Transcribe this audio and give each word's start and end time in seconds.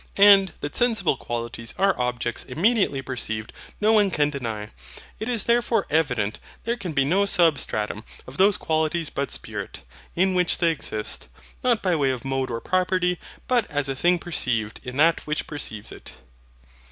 And 0.17 0.51
that 0.61 0.75
sensible 0.75 1.15
qualities 1.15 1.75
are 1.77 1.93
objects 2.01 2.43
immediately 2.45 3.03
perceived 3.03 3.53
no 3.79 3.93
one 3.93 4.09
can 4.09 4.31
deny. 4.31 4.71
It 5.19 5.29
is 5.29 5.43
therefore 5.43 5.85
evident 5.91 6.39
there 6.63 6.75
can 6.75 6.93
be 6.93 7.05
no 7.05 7.27
SUBSTRATUM 7.27 8.03
of 8.25 8.37
those 8.37 8.57
qualities 8.57 9.11
but 9.11 9.29
spirit; 9.29 9.83
in 10.15 10.33
which 10.33 10.57
they 10.57 10.71
exist, 10.71 11.29
not 11.63 11.83
by 11.83 11.95
way 11.95 12.09
of 12.09 12.25
mode 12.25 12.49
or 12.49 12.59
property, 12.61 13.19
but 13.47 13.69
as 13.69 13.87
a 13.87 13.95
thing 13.95 14.17
perceived 14.17 14.79
in 14.83 14.97
that 14.97 15.27
which 15.27 15.45
perceives 15.45 15.91
it. 15.91 16.13